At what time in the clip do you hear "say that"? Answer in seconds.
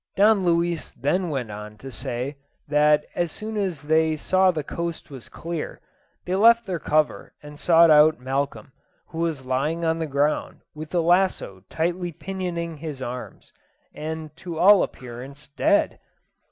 1.91-3.05